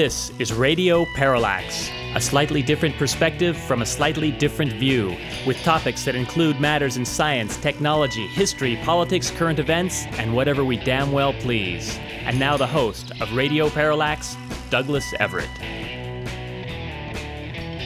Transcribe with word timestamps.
This 0.00 0.32
is 0.38 0.50
Radio 0.50 1.04
Parallax, 1.14 1.90
a 2.14 2.20
slightly 2.22 2.62
different 2.62 2.96
perspective 2.96 3.54
from 3.54 3.82
a 3.82 3.84
slightly 3.84 4.30
different 4.30 4.72
view, 4.72 5.14
with 5.46 5.62
topics 5.62 6.06
that 6.06 6.14
include 6.14 6.58
matters 6.58 6.96
in 6.96 7.04
science, 7.04 7.58
technology, 7.58 8.26
history, 8.28 8.76
politics, 8.82 9.30
current 9.30 9.58
events, 9.58 10.06
and 10.12 10.34
whatever 10.34 10.64
we 10.64 10.78
damn 10.78 11.12
well 11.12 11.34
please. 11.34 11.98
And 12.22 12.38
now 12.38 12.56
the 12.56 12.66
host 12.66 13.12
of 13.20 13.30
Radio 13.34 13.68
Parallax, 13.68 14.38
Douglas 14.70 15.12
Everett. 15.20 15.50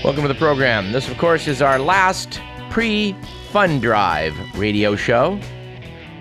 Welcome 0.05 0.23
to 0.23 0.29
the 0.29 0.37
program. 0.39 0.93
This, 0.93 1.09
of 1.09 1.19
course, 1.19 1.49
is 1.49 1.61
our 1.61 1.81
last 1.81 2.41
pre 2.71 3.17
Fund 3.51 3.83
Drive 3.83 4.37
radio 4.55 4.95
show. 4.95 5.41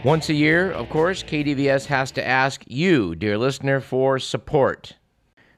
Once 0.04 0.30
a 0.30 0.34
year, 0.34 0.72
of 0.72 0.90
course, 0.90 1.22
KDVS 1.22 1.86
has 1.86 2.10
to 2.14 2.28
ask 2.28 2.64
you, 2.66 3.14
dear 3.14 3.38
listener, 3.38 3.80
for 3.80 4.18
support. 4.18 4.96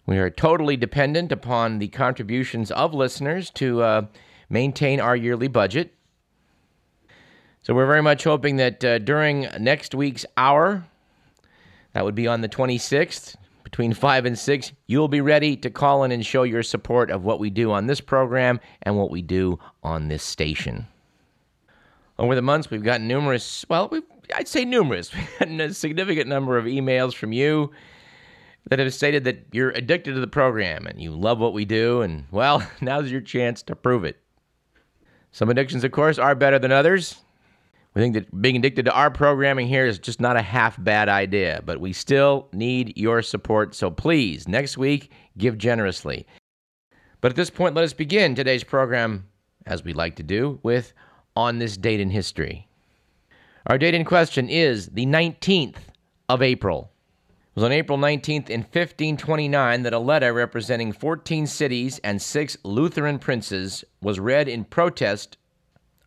We 0.06 0.18
are 0.20 0.30
totally 0.30 0.78
dependent 0.78 1.32
upon 1.32 1.80
the 1.80 1.88
contributions 1.88 2.72
of 2.72 2.94
listeners 2.94 3.50
to 3.52 3.82
uh, 3.82 4.06
maintain 4.50 5.00
our 5.00 5.16
yearly 5.16 5.48
budget. 5.48 5.94
So 7.64 7.74
we're 7.74 7.88
very 7.88 8.04
much 8.04 8.24
hoping 8.24 8.58
that 8.58 8.86
uh, 8.86 9.00
during 9.00 9.48
next 9.60 9.96
week's 9.96 10.26
hour, 10.38 10.86
that 11.94 12.06
would 12.06 12.14
be 12.14 12.28
on 12.28 12.42
the 12.42 12.50
26th, 12.50 13.36
between 13.64 13.94
5 13.94 14.26
and 14.26 14.38
6, 14.38 14.72
you'll 14.86 15.08
be 15.08 15.22
ready 15.22 15.58
to 15.58 15.72
call 15.72 16.04
in 16.04 16.12
and 16.12 16.24
show 16.24 16.44
your 16.44 16.62
support 16.62 17.10
of 17.10 17.24
what 17.24 17.40
we 17.40 17.50
do 17.50 17.72
on 17.72 17.88
this 17.88 18.00
program 18.00 18.60
and 18.84 18.96
what 18.96 19.10
we 19.10 19.24
do 19.24 19.60
on 19.84 20.08
this 20.08 20.22
station. 20.22 20.88
Over 22.20 22.36
the 22.36 22.44
months, 22.44 22.70
we've 22.70 22.84
gotten 22.84 23.08
numerous, 23.08 23.66
well, 23.68 23.92
I'd 24.36 24.48
say 24.48 24.64
numerous, 24.64 25.12
a 25.42 25.74
significant 25.74 26.30
number 26.30 26.58
of 26.60 26.66
emails 26.66 27.16
from 27.16 27.34
you 27.34 27.72
that 28.70 28.80
have 28.80 28.94
stated 28.94 29.24
that 29.26 29.46
you're 29.52 29.72
addicted 29.72 30.14
to 30.14 30.20
the 30.20 30.28
program 30.28 30.88
and 30.88 31.02
you 31.02 31.12
love 31.12 31.40
what 31.40 31.54
we 31.54 31.66
do, 31.66 32.02
and 32.02 32.26
well, 32.32 32.68
now's 32.82 33.12
your 33.12 33.22
chance 33.22 33.62
to 33.64 33.76
prove 33.76 34.04
it. 34.04 34.18
Some 35.32 35.50
addictions, 35.50 35.84
of 35.84 35.92
course, 35.92 36.18
are 36.18 36.36
better 36.36 36.58
than 36.58 36.72
others. 36.72 37.18
We 37.94 38.02
think 38.02 38.14
that 38.16 38.42
being 38.42 38.58
addicted 38.58 38.86
to 38.86 38.94
our 38.94 39.10
programming 39.10 39.68
here 39.68 39.86
is 39.86 40.00
just 40.00 40.20
not 40.20 40.36
a 40.36 40.42
half 40.42 40.82
bad 40.84 41.08
idea, 41.08 41.62
but 41.66 41.80
we 41.80 41.94
still 41.94 42.50
need 42.52 42.98
your 42.98 43.22
support, 43.22 43.74
so 43.74 43.90
please, 43.90 44.48
next 44.48 44.78
week, 44.78 45.12
give 45.38 45.58
generously. 45.58 46.26
But 47.22 47.32
at 47.32 47.36
this 47.38 47.50
point, 47.50 47.74
let 47.74 47.86
us 47.86 47.94
begin 47.94 48.36
today's 48.36 48.64
program, 48.64 49.28
as 49.66 49.84
we 49.84 49.94
like 49.94 50.18
to 50.18 50.24
do, 50.24 50.60
with 50.62 50.94
On 51.36 51.60
This 51.60 51.78
Date 51.78 52.02
in 52.02 52.10
History. 52.10 52.68
Our 53.68 53.78
date 53.78 53.94
in 53.94 54.06
question 54.06 54.50
is 54.50 54.88
the 54.88 55.06
19th 55.06 55.78
of 56.30 56.42
April, 56.42 56.92
it 57.56 57.62
was 57.62 57.64
on 57.64 57.72
April 57.72 57.98
19th 57.98 58.50
in 58.50 58.60
1529 58.64 59.84
that 59.84 59.94
a 59.94 60.00
letter 60.00 60.34
representing 60.34 60.92
14 60.92 61.48
cities 61.48 62.02
and 62.04 62.22
six 62.22 62.58
Lutheran 62.66 63.18
princes 63.18 63.86
was 64.02 64.20
read 64.20 64.50
in 64.50 64.66
protest 64.66 65.38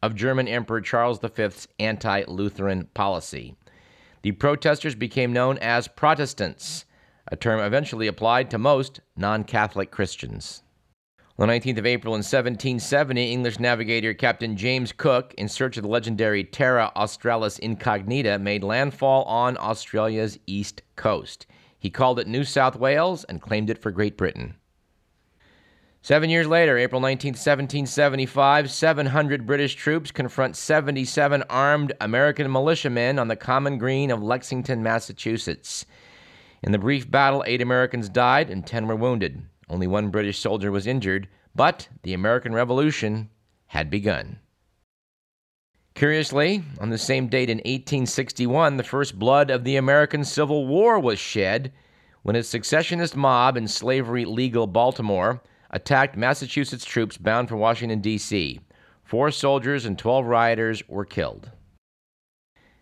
of 0.02 0.14
German 0.14 0.46
Emperor 0.46 0.82
Charles 0.82 1.20
V's 1.20 1.66
anti 1.78 2.22
Lutheran 2.28 2.84
policy. 2.92 3.56
The 4.20 4.32
protesters 4.32 4.94
became 4.94 5.32
known 5.32 5.56
as 5.56 5.88
Protestants, 5.88 6.84
a 7.28 7.36
term 7.36 7.60
eventually 7.60 8.08
applied 8.08 8.50
to 8.50 8.58
most 8.58 9.00
non 9.16 9.42
Catholic 9.42 9.90
Christians. 9.90 10.62
On 11.40 11.46
the 11.46 11.54
19th 11.54 11.78
of 11.78 11.86
April 11.86 12.14
in 12.14 12.18
1770, 12.18 13.32
English 13.32 13.60
navigator 13.60 14.12
Captain 14.12 14.56
James 14.56 14.90
Cook, 14.90 15.34
in 15.38 15.48
search 15.48 15.76
of 15.76 15.84
the 15.84 15.88
legendary 15.88 16.42
Terra 16.42 16.90
Australis 16.96 17.60
Incognita, 17.60 18.40
made 18.40 18.64
landfall 18.64 19.22
on 19.22 19.56
Australia's 19.58 20.36
east 20.48 20.82
coast. 20.96 21.46
He 21.78 21.90
called 21.90 22.18
it 22.18 22.26
New 22.26 22.42
South 22.42 22.74
Wales 22.74 23.22
and 23.22 23.40
claimed 23.40 23.70
it 23.70 23.78
for 23.78 23.92
Great 23.92 24.16
Britain. 24.16 24.56
Seven 26.02 26.28
years 26.28 26.48
later, 26.48 26.76
April 26.76 27.00
19, 27.00 27.34
1775, 27.34 28.68
700 28.68 29.46
British 29.46 29.76
troops 29.76 30.10
confront 30.10 30.56
77 30.56 31.44
armed 31.48 31.92
American 32.00 32.50
militiamen 32.50 33.16
on 33.16 33.28
the 33.28 33.36
common 33.36 33.78
green 33.78 34.10
of 34.10 34.20
Lexington, 34.20 34.82
Massachusetts. 34.82 35.86
In 36.64 36.72
the 36.72 36.78
brief 36.78 37.08
battle, 37.08 37.44
eight 37.46 37.62
Americans 37.62 38.08
died 38.08 38.50
and 38.50 38.66
10 38.66 38.88
were 38.88 38.96
wounded. 38.96 39.44
Only 39.70 39.86
one 39.86 40.10
British 40.10 40.38
soldier 40.38 40.70
was 40.70 40.86
injured, 40.86 41.28
but 41.54 41.88
the 42.02 42.14
American 42.14 42.54
Revolution 42.54 43.30
had 43.66 43.90
begun. 43.90 44.38
Curiously, 45.94 46.62
on 46.80 46.90
the 46.90 46.98
same 46.98 47.26
date 47.26 47.50
in 47.50 47.58
1861, 47.58 48.76
the 48.76 48.84
first 48.84 49.18
blood 49.18 49.50
of 49.50 49.64
the 49.64 49.76
American 49.76 50.24
Civil 50.24 50.66
War 50.66 50.98
was 50.98 51.18
shed 51.18 51.72
when 52.22 52.36
a 52.36 52.42
secessionist 52.42 53.16
mob 53.16 53.56
in 53.56 53.66
slavery 53.66 54.24
legal 54.24 54.66
Baltimore 54.66 55.42
attacked 55.70 56.16
Massachusetts 56.16 56.84
troops 56.84 57.16
bound 57.16 57.48
for 57.48 57.56
Washington, 57.56 58.00
D.C. 58.00 58.60
Four 59.02 59.30
soldiers 59.30 59.86
and 59.86 59.98
12 59.98 60.26
rioters 60.26 60.88
were 60.88 61.04
killed. 61.04 61.50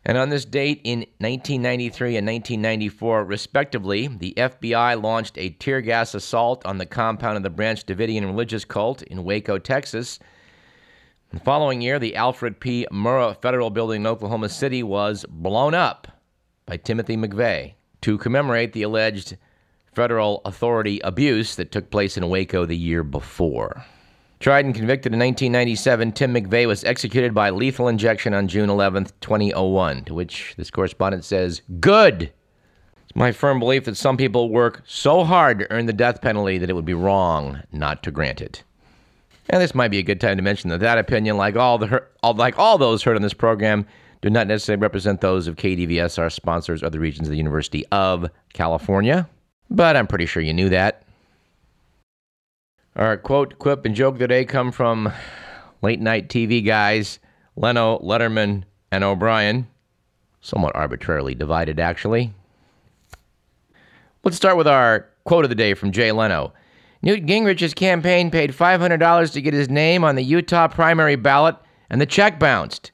And 0.09 0.17
on 0.17 0.29
this 0.29 0.45
date 0.45 0.81
in 0.85 1.01
1993 1.19 2.17
and 2.17 2.27
1994, 2.29 3.25
respectively, 3.25 4.07
the 4.07 4.35
FBI 4.37 5.03
launched 5.03 5.37
a 5.37 5.51
tear 5.51 5.81
gas 5.81 6.15
assault 6.15 6.65
on 6.65 6.79
the 6.79 6.87
compound 6.87 7.37
of 7.37 7.43
the 7.43 7.51
Branch 7.51 7.85
Davidian 7.85 8.25
religious 8.25 8.65
cult 8.65 9.03
in 9.03 9.25
Waco, 9.25 9.59
Texas. 9.59 10.21
The 11.31 11.41
following 11.41 11.81
year, 11.81 11.99
the 11.99 12.15
Alfred 12.15 12.61
P. 12.61 12.87
Murrah 12.93 13.35
Federal 13.43 13.71
Building 13.71 14.03
in 14.03 14.07
Oklahoma 14.07 14.49
City 14.49 14.85
was 14.85 15.27
blown 15.29 15.75
up 15.75 16.07
by 16.67 16.77
Timothy 16.77 17.17
McVeigh 17.17 17.75
to 18.03 18.17
commemorate 18.17 18.75
the 18.75 18.83
alleged 18.83 19.37
federal 19.93 20.41
authority 20.45 21.01
abuse 21.01 21.57
that 21.57 21.73
took 21.73 21.91
place 21.91 22.17
in 22.17 22.29
Waco 22.29 22.65
the 22.65 22.77
year 22.77 23.03
before. 23.03 23.85
Tried 24.39 24.67
and 24.67 24.75
convicted 24.75 25.15
in 25.15 25.19
1997, 25.19 26.13
Tim 26.13 26.35
McVeigh 26.35 26.67
was 26.67 26.85
executed 26.85 27.33
by 27.33 27.51
lethal 27.51 27.89
injection 27.89 28.35
on 28.35 28.49
June 28.49 28.69
11, 28.69 29.07
2001, 29.21 30.05
to 30.05 30.15
which 30.15 30.55
this 30.59 30.71
correspondent 30.71 31.25
says, 31.25 31.63
Good! 31.81 32.33
It's 33.05 33.17
my 33.17 33.33
firm 33.33 33.59
belief 33.59 33.85
that 33.87 33.97
some 33.97 34.19
people 34.19 34.51
work 34.51 34.83
so 34.87 35.25
hard 35.25 35.61
to 35.61 35.73
earn 35.73 35.87
the 35.87 35.93
death 35.95 36.21
penalty 36.21 36.59
that 36.59 36.69
it 36.69 36.75
would 36.75 36.85
be 36.85 36.95
wrong 36.95 37.63
not 37.73 38.03
to 38.03 38.11
grant 38.11 38.43
it. 38.43 38.63
And 39.49 39.63
this 39.63 39.75
might 39.75 39.89
be 39.89 39.99
a 39.99 40.03
good 40.03 40.21
time 40.21 40.37
to 40.37 40.43
mention 40.43 40.69
that 40.71 40.81
that 40.81 40.99
opinion, 40.99 41.37
like 41.37 41.57
all 41.57 41.79
the 41.79 42.03
like 42.23 42.59
all 42.59 42.77
those 42.79 43.03
heard 43.03 43.17
on 43.17 43.23
this 43.23 43.33
program, 43.33 43.87
do 44.21 44.29
not 44.29 44.49
necessarily 44.49 44.83
represent 44.83 45.21
those 45.21 45.47
of 45.47 45.57
KDVS, 45.57 46.19
our 46.19 46.31
sponsors, 46.31 46.83
or 46.83 46.91
the 46.91 47.01
Regents 47.01 47.29
of 47.29 47.31
the 47.31 47.37
University 47.37 47.87
of 47.93 48.29
California. 48.53 49.29
But 49.71 49.97
I'm 49.97 50.07
pretty 50.07 50.27
sure 50.27 50.43
you 50.43 50.53
knew 50.53 50.69
that. 50.71 51.05
Our 52.97 53.19
quote, 53.19 53.59
quip, 53.59 53.85
and 53.85 53.95
joke 53.95 54.19
today 54.19 54.47
come 54.47 54.73
from 54.73 55.13
late 55.83 56.01
night 56.01 56.31
TV 56.31 56.65
guys 56.65 57.19
Leno, 57.55 57.99
Letterman, 57.99 58.65
and 58.91 59.05
O'Brien. 59.05 59.67
Somewhat 60.41 60.75
arbitrarily 60.75 61.35
divided, 61.35 61.79
actually. 61.79 62.33
Let's 64.25 64.39
start 64.39 64.57
with 64.57 64.67
our 64.67 65.09
quote 65.25 65.45
of 65.45 65.51
the 65.51 65.55
day 65.55 65.75
from 65.75 65.93
Jay 65.93 66.11
Leno. 66.11 66.55
Newt 67.03 67.27
Gingrich's 67.27 67.75
campaign 67.75 68.31
paid 68.31 68.53
$500 68.53 69.33
to 69.33 69.43
get 69.43 69.53
his 69.53 69.69
name 69.69 70.03
on 70.03 70.15
the 70.15 70.25
Utah 70.25 70.67
primary 70.67 71.17
ballot, 71.17 71.57
and 71.91 72.01
the 72.01 72.07
check 72.07 72.39
bounced. 72.39 72.93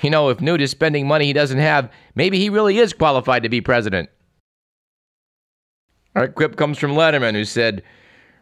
You 0.00 0.08
know, 0.08 0.30
if 0.30 0.40
Newt 0.40 0.62
is 0.62 0.70
spending 0.70 1.06
money 1.06 1.26
he 1.26 1.34
doesn't 1.34 1.58
have, 1.58 1.92
maybe 2.14 2.38
he 2.38 2.48
really 2.48 2.78
is 2.78 2.94
qualified 2.94 3.42
to 3.42 3.50
be 3.50 3.60
president. 3.60 4.08
Our 6.14 6.28
quip 6.28 6.56
comes 6.56 6.78
from 6.78 6.92
Letterman, 6.92 7.34
who 7.34 7.44
said, 7.44 7.82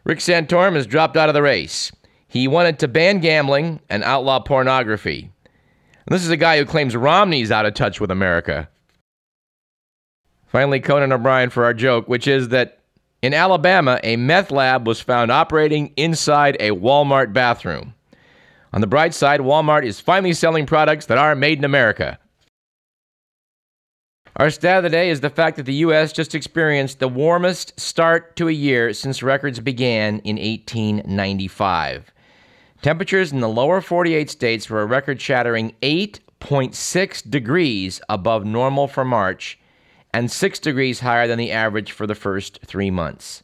Rick 0.03 0.19
Santorum 0.19 0.75
has 0.75 0.87
dropped 0.87 1.15
out 1.15 1.29
of 1.29 1.35
the 1.35 1.41
race. 1.41 1.91
He 2.27 2.47
wanted 2.47 2.79
to 2.79 2.87
ban 2.87 3.19
gambling 3.19 3.79
and 3.89 4.03
outlaw 4.03 4.39
pornography. 4.39 5.31
And 6.05 6.13
this 6.13 6.23
is 6.23 6.29
a 6.29 6.37
guy 6.37 6.57
who 6.57 6.65
claims 6.65 6.95
Romney's 6.95 7.51
out 7.51 7.65
of 7.65 7.73
touch 7.73 8.01
with 8.01 8.11
America. 8.11 8.69
Finally, 10.47 10.81
Conan 10.81 11.11
O'Brien 11.11 11.49
for 11.49 11.63
our 11.63 11.73
joke, 11.73 12.07
which 12.07 12.27
is 12.27 12.49
that 12.49 12.79
in 13.21 13.33
Alabama, 13.33 13.99
a 14.03 14.17
meth 14.17 14.51
lab 14.51 14.85
was 14.85 14.99
found 14.99 15.31
operating 15.31 15.93
inside 15.95 16.57
a 16.59 16.71
Walmart 16.71 17.31
bathroom. 17.31 17.93
On 18.73 18.81
the 18.81 18.87
bright 18.87 19.13
side, 19.13 19.39
Walmart 19.39 19.85
is 19.85 19.99
finally 19.99 20.33
selling 20.33 20.65
products 20.65 21.05
that 21.05 21.17
are 21.17 21.35
made 21.35 21.59
in 21.59 21.63
America. 21.63 22.19
Our 24.37 24.49
stat 24.49 24.77
of 24.77 24.83
the 24.83 24.89
day 24.89 25.11
is 25.11 25.21
the 25.21 25.29
fact 25.29 25.57
that 25.57 25.67
the 25.67 25.75
U.S. 25.75 26.11
just 26.11 26.33
experienced 26.33 26.97
the 26.97 27.07
warmest 27.07 27.79
start 27.79 28.35
to 28.37 28.47
a 28.47 28.51
year 28.51 28.91
since 28.91 29.21
records 29.21 29.59
began 29.59 30.19
in 30.19 30.37
1895. 30.37 32.11
Temperatures 32.81 33.31
in 33.31 33.41
the 33.41 33.47
lower 33.47 33.79
48 33.79 34.31
states 34.31 34.71
were 34.71 34.81
a 34.81 34.87
record 34.87 35.21
shattering 35.21 35.75
8.6 35.83 37.29
degrees 37.29 38.01
above 38.09 38.43
normal 38.43 38.87
for 38.87 39.05
March 39.05 39.59
and 40.11 40.31
6 40.31 40.59
degrees 40.59 41.01
higher 41.01 41.27
than 41.27 41.37
the 41.37 41.51
average 41.51 41.91
for 41.91 42.07
the 42.07 42.15
first 42.15 42.59
three 42.65 42.89
months. 42.89 43.43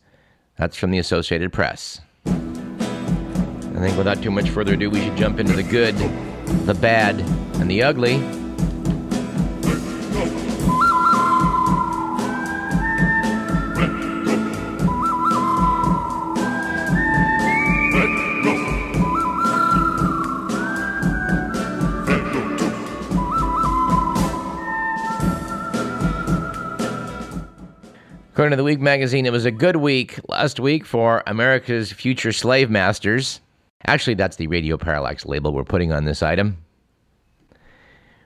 That's 0.58 0.76
from 0.76 0.90
the 0.90 0.98
Associated 0.98 1.54
Press. 1.54 2.02
I 2.26 3.82
think 3.82 3.96
without 3.96 4.24
too 4.24 4.32
much 4.32 4.50
further 4.50 4.74
ado, 4.74 4.90
we 4.90 5.02
should 5.02 5.16
jump 5.16 5.40
into 5.40 5.54
the 5.54 5.64
good, 5.64 5.96
the 6.66 6.74
bad, 6.74 7.20
and 7.62 7.70
the 7.70 7.84
ugly. 7.84 8.39
To 28.50 28.56
the 28.56 28.64
Week 28.64 28.80
magazine, 28.80 29.28
it 29.28 29.32
was 29.32 29.46
a 29.46 29.52
good 29.52 29.76
week 29.76 30.20
last 30.28 30.60
week 30.60 30.84
for 30.84 31.22
America's 31.28 31.92
future 31.92 32.32
slave 32.32 32.72
masters. 32.72 33.42
Actually, 33.86 34.16
that's 34.16 34.38
the 34.38 34.48
radio 34.48 34.76
parallax 34.76 35.24
label 35.28 35.54
we're 35.54 35.64
putting 35.64 35.92
on 35.92 36.06
this 36.06 36.24
item, 36.24 36.58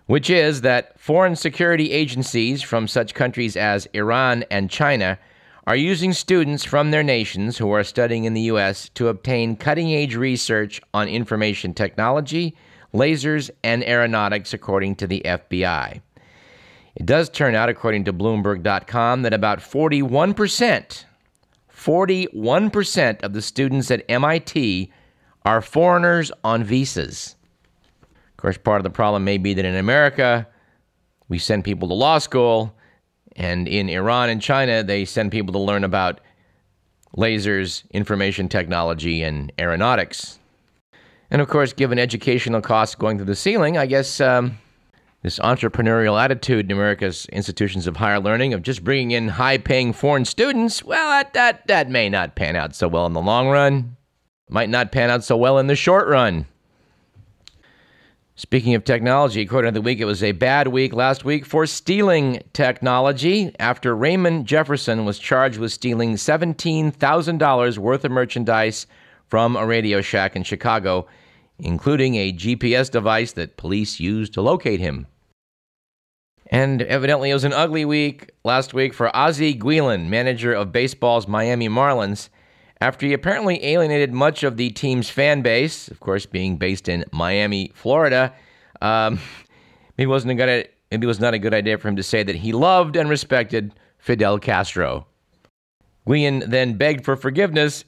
which 0.06 0.30
is 0.30 0.62
that 0.62 0.98
foreign 0.98 1.36
security 1.36 1.92
agencies 1.92 2.62
from 2.62 2.88
such 2.88 3.14
countries 3.14 3.58
as 3.58 3.86
Iran 3.94 4.46
and 4.50 4.70
China 4.70 5.20
are 5.68 5.76
using 5.76 6.14
students 6.14 6.64
from 6.64 6.92
their 6.92 7.04
nations 7.04 7.58
who 7.58 7.72
are 7.72 7.84
studying 7.84 8.24
in 8.24 8.34
the 8.34 8.42
U.S. 8.42 8.88
to 8.96 9.10
obtain 9.10 9.58
cutting 9.58 9.94
edge 9.94 10.16
research 10.16 10.80
on 10.94 11.10
information 11.10 11.74
technology, 11.74 12.56
lasers, 12.94 13.50
and 13.62 13.84
aeronautics, 13.84 14.54
according 14.54 14.96
to 14.96 15.08
the 15.08 15.22
FBI. 15.26 16.02
It 16.96 17.06
does 17.06 17.30
turn 17.30 17.56
out, 17.56 17.70
according 17.70 18.04
to 18.06 18.14
Bloomberg.com, 18.14 19.24
that 19.24 19.34
about 19.34 19.60
41%, 19.60 21.06
41% 21.76 23.24
of 23.24 23.34
the 23.34 23.42
students 23.42 23.90
at 23.90 24.06
MIT 24.08 24.92
are 25.44 25.62
foreigners 25.62 26.32
on 26.44 26.64
visas. 26.64 27.36
Of 28.04 28.38
course, 28.38 28.58
part 28.58 28.80
of 28.80 28.84
the 28.84 28.90
problem 28.90 29.24
may 29.24 29.38
be 29.38 29.54
that 29.54 29.66
in 29.66 29.76
America, 29.76 30.48
we 31.30 31.40
send 31.40 31.64
people 31.64 31.88
to 31.88 31.94
law 31.94 32.20
school, 32.20 32.76
and 33.36 33.68
in 33.68 33.90
Iran 33.90 34.30
and 34.30 34.42
China, 34.42 34.84
they 34.84 35.06
send 35.06 35.32
people 35.32 35.54
to 35.54 35.60
learn 35.60 35.84
about 35.84 36.22
lasers, 37.18 37.90
information 37.92 38.48
technology, 38.48 39.24
and 39.24 39.52
aeronautics. 39.58 40.40
And 41.32 41.42
of 41.42 41.48
course, 41.48 41.74
given 41.74 41.98
educational 41.98 42.62
costs 42.62 42.94
going 42.94 43.18
through 43.18 43.26
the 43.26 43.36
ceiling, 43.36 43.78
I 43.78 43.88
guess 43.88 44.22
um, 44.22 44.60
this 45.24 45.40
entrepreneurial 45.40 46.22
attitude 46.22 46.66
in 46.66 46.72
America's 46.72 47.26
institutions 47.28 47.88
of 47.88 47.96
higher 47.96 48.20
learning 48.20 48.54
of 48.54 48.62
just 48.62 48.84
bringing 48.84 49.12
in 49.12 49.30
high 49.30 49.58
paying 49.58 49.94
foreign 49.94 50.26
students, 50.26 50.84
well, 50.84 51.10
that, 51.10 51.34
that, 51.34 51.66
that 51.68 51.90
may 51.90 52.10
not 52.10 52.36
pan 52.36 52.58
out 52.58 52.76
so 52.76 52.90
well 52.90 53.06
in 53.06 53.14
the 53.14 53.22
long 53.22 53.48
run. 53.48 53.96
Might 54.50 54.70
not 54.70 54.92
pan 54.92 55.10
out 55.10 55.24
so 55.24 55.38
well 55.38 55.58
in 55.58 55.68
the 55.68 55.78
short 55.78 56.10
run. 56.10 56.46
Speaking 58.36 58.76
of 58.76 58.84
technology, 58.84 59.42
according 59.42 59.74
to 59.74 59.80
the 59.80 59.82
week, 59.82 60.00
it 60.00 60.06
was 60.06 60.22
a 60.22 60.34
bad 60.34 60.68
week 60.68 60.94
last 60.94 61.24
week 61.24 61.46
for 61.46 61.66
stealing 61.66 62.42
technology 62.52 63.56
after 63.60 63.96
Raymond 63.96 64.46
Jefferson 64.46 65.06
was 65.06 65.20
charged 65.20 65.58
with 65.58 65.72
stealing 65.72 66.16
$17,000 66.16 67.78
worth 67.78 68.04
of 68.04 68.12
merchandise 68.12 68.88
from 69.28 69.56
a 69.56 69.66
Radio 69.66 70.02
Shack 70.02 70.36
in 70.36 70.44
Chicago, 70.44 71.08
including 71.60 72.16
a 72.16 72.34
GPS 72.34 72.92
device 72.92 73.32
that 73.34 73.56
police 73.56 74.00
used 74.00 74.34
to 74.34 74.42
locate 74.42 74.82
him. 74.82 75.08
And 76.54 76.84
evidently, 76.84 77.32
it 77.32 77.34
was 77.34 77.46
an 77.46 77.52
ugly 77.52 77.84
week 77.84 78.30
last 78.44 78.76
week 78.76 78.94
for 78.94 79.14
Ozzie 79.16 79.56
Guillen, 79.56 80.08
manager 80.08 80.54
of 80.54 80.72
baseball's 80.72 81.28
Miami 81.28 81.68
Marlins, 81.68 82.30
after 82.80 83.08
he 83.08 83.14
apparently 83.14 83.66
alienated 83.66 84.14
much 84.14 84.44
of 84.44 84.56
the 84.56 84.70
team's 84.70 85.10
fan 85.10 85.42
base, 85.42 85.88
of 85.88 86.00
course, 86.00 86.28
being 86.28 86.58
based 86.58 86.88
in 86.88 87.06
Miami, 87.12 87.72
Florida. 87.74 88.32
Um, 88.84 89.20
maybe 89.98 90.06
wasn't 90.06 90.38
good 90.38 90.70
maybe 90.92 91.06
it 91.06 91.08
was 91.08 91.20
not 91.20 91.34
a 91.34 91.40
good 91.40 91.56
idea 91.56 91.80
for 91.80 91.88
him 91.88 91.96
to 91.96 92.04
say 92.04 92.22
that 92.22 92.36
he 92.36 92.52
loved 92.52 92.98
and 92.98 93.10
respected 93.10 93.74
Fidel 93.98 94.38
Castro. 94.38 95.08
Guillen 96.06 96.44
then 96.46 96.78
begged 96.78 97.04
for 97.04 97.16
forgiveness 97.16 97.84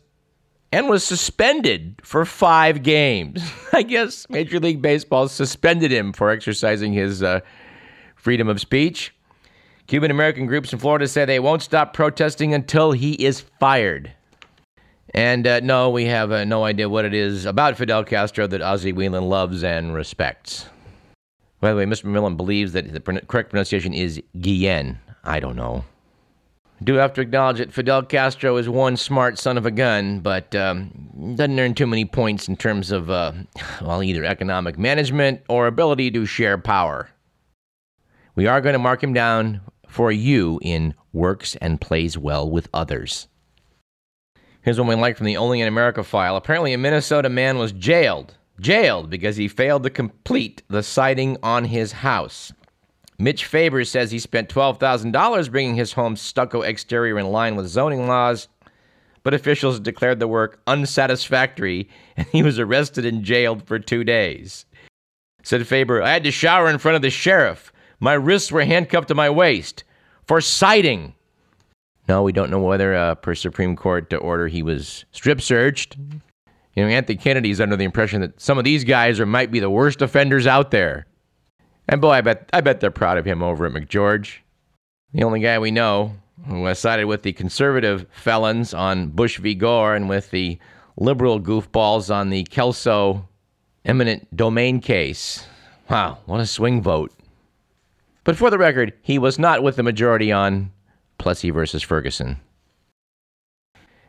and 0.71 0.89
was 0.89 1.03
suspended 1.03 2.01
for 2.01 2.25
five 2.25 2.81
games. 2.81 3.47
I 3.73 3.83
guess 3.83 4.27
Major 4.27 4.59
League 4.59 4.81
Baseball 4.81 5.27
suspended 5.27 5.91
him 5.91 6.13
for 6.13 6.31
exercising 6.31 6.93
his 6.93 7.21
uh, 7.21 7.41
freedom 8.25 8.49
of 8.49 8.59
speech. 8.59 9.13
Cuban 9.85 10.09
American 10.09 10.47
groups 10.47 10.73
in 10.73 10.79
Florida 10.79 11.07
say 11.07 11.25
they 11.25 11.39
won't 11.39 11.61
stop 11.61 11.93
protesting 11.93 12.55
until 12.55 12.91
he 12.91 13.13
is 13.13 13.39
fired. 13.59 14.11
And 15.13 15.45
uh, 15.45 15.59
no, 15.59 15.91
we 15.91 16.05
have 16.05 16.31
uh, 16.31 16.43
no 16.43 16.63
idea 16.63 16.89
what 16.89 17.05
it 17.05 17.13
is 17.13 17.45
about 17.45 17.77
Fidel 17.77 18.03
Castro 18.03 18.47
that 18.47 18.63
Ozzie 18.63 18.91
Guillen 18.91 19.29
loves 19.29 19.63
and 19.63 19.93
respects. 19.93 20.65
By 21.61 21.69
the 21.69 21.77
way, 21.77 21.85
Mr. 21.85 22.05
McMillan 22.05 22.35
believes 22.35 22.73
that 22.73 22.91
the 22.91 22.99
correct 22.99 23.51
pronunciation 23.51 23.93
is 23.93 24.19
Guillen. 24.41 24.97
I 25.23 25.39
don't 25.39 25.55
know. 25.55 25.85
Do 26.83 26.95
have 26.95 27.13
to 27.13 27.21
acknowledge 27.21 27.59
that 27.59 27.71
Fidel 27.71 28.01
Castro 28.01 28.57
is 28.57 28.67
one 28.67 28.97
smart 28.97 29.37
son 29.37 29.55
of 29.55 29.67
a 29.67 29.71
gun, 29.71 30.19
but 30.19 30.53
um, 30.55 31.35
doesn't 31.35 31.59
earn 31.59 31.75
too 31.75 31.87
many 31.87 32.05
points 32.05 32.47
in 32.47 32.57
terms 32.57 32.91
of, 32.91 33.11
uh, 33.11 33.33
well, 33.83 34.01
either 34.01 34.25
economic 34.25 34.79
management 34.79 35.41
or 35.47 35.67
ability 35.67 36.09
to 36.09 36.25
share 36.25 36.57
power. 36.57 37.07
We 38.35 38.47
are 38.47 38.59
going 38.59 38.73
to 38.73 38.79
mark 38.79 39.01
him 39.01 39.13
down 39.13 39.61
for 39.87 40.11
you 40.11 40.59
in 40.61 40.93
works 41.13 41.55
and 41.57 41.79
plays 41.79 42.17
well 42.17 42.49
with 42.49 42.67
others. 42.73 43.27
Here's 44.61 44.77
one 44.77 44.87
we 44.87 44.95
like 44.95 45.15
from 45.15 45.27
the 45.27 45.37
Only 45.37 45.61
in 45.61 45.67
America 45.67 46.03
file. 46.03 46.35
Apparently, 46.35 46.73
a 46.73 46.77
Minnesota 46.77 47.29
man 47.29 47.57
was 47.57 47.71
jailed. 47.71 48.35
Jailed 48.59 49.09
because 49.09 49.37
he 49.37 49.47
failed 49.47 49.83
to 49.83 49.89
complete 49.89 50.63
the 50.67 50.83
siding 50.83 51.37
on 51.43 51.65
his 51.65 51.91
house. 51.91 52.51
Mitch 53.17 53.45
Faber 53.45 53.85
says 53.85 54.11
he 54.11 54.19
spent 54.19 54.49
$12,000 54.49 55.51
bringing 55.51 55.75
his 55.75 55.93
home's 55.93 56.21
stucco 56.21 56.61
exterior 56.61 57.17
in 57.17 57.27
line 57.27 57.55
with 57.55 57.67
zoning 57.67 58.07
laws, 58.07 58.49
but 59.23 59.33
officials 59.33 59.79
declared 59.79 60.19
the 60.19 60.27
work 60.27 60.59
unsatisfactory 60.67 61.87
and 62.17 62.27
he 62.27 62.43
was 62.43 62.59
arrested 62.59 63.05
and 63.05 63.23
jailed 63.23 63.65
for 63.65 63.79
two 63.79 64.03
days. 64.03 64.65
Said 65.43 65.65
Faber, 65.65 66.01
I 66.01 66.11
had 66.11 66.23
to 66.25 66.31
shower 66.31 66.69
in 66.69 66.79
front 66.79 66.97
of 66.97 67.01
the 67.01 67.09
sheriff. 67.09 67.71
My 67.99 68.13
wrists 68.13 68.51
were 68.51 68.65
handcuffed 68.65 69.07
to 69.09 69.15
my 69.15 69.29
waist 69.29 69.83
for 70.25 70.41
citing. 70.41 71.13
No, 72.07 72.23
we 72.23 72.31
don't 72.31 72.51
know 72.51 72.61
whether, 72.61 72.93
uh, 72.93 73.15
per 73.15 73.33
Supreme 73.33 73.75
Court 73.75 74.13
order, 74.13 74.47
he 74.47 74.61
was 74.61 75.05
strip 75.11 75.41
searched. 75.41 75.97
You 76.75 76.83
know, 76.83 76.89
Anthony 76.89 77.17
Kennedy's 77.17 77.61
under 77.61 77.75
the 77.75 77.85
impression 77.85 78.21
that 78.21 78.39
some 78.39 78.57
of 78.57 78.63
these 78.63 78.83
guys 78.83 79.19
are 79.19 79.25
might 79.25 79.51
be 79.51 79.59
the 79.59 79.69
worst 79.69 80.01
offenders 80.01 80.45
out 80.45 80.71
there. 80.71 81.05
And 81.87 82.01
boy, 82.01 82.11
I 82.11 82.21
bet 82.21 82.49
I 82.51 82.61
bet 82.61 82.79
they're 82.79 82.91
proud 82.91 83.17
of 83.17 83.25
him 83.25 83.41
over 83.41 83.65
at 83.65 83.71
McGeorge. 83.71 84.39
The 85.13 85.23
only 85.23 85.39
guy 85.39 85.57
we 85.59 85.71
know 85.71 86.15
who 86.47 86.65
has 86.65 86.79
sided 86.79 87.05
with 87.05 87.23
the 87.23 87.33
conservative 87.33 88.05
felons 88.11 88.73
on 88.73 89.07
Bush 89.07 89.39
v. 89.39 89.55
Gore 89.55 89.95
and 89.95 90.09
with 90.09 90.31
the 90.31 90.59
liberal 90.97 91.39
goofballs 91.39 92.13
on 92.13 92.29
the 92.29 92.43
Kelo 92.45 93.25
eminent 93.85 94.35
domain 94.35 94.79
case. 94.79 95.45
Wow, 95.89 96.19
what 96.25 96.41
a 96.41 96.45
swing 96.45 96.81
vote. 96.81 97.11
But 98.25 98.35
for 98.35 98.49
the 98.49 98.57
record, 98.57 98.93
he 99.01 99.17
was 99.17 99.39
not 99.39 99.63
with 99.63 99.77
the 99.77 99.83
majority 99.83 100.31
on 100.31 100.71
Plessy 101.17 101.51
versus 101.51 101.81
Ferguson. 101.81 102.41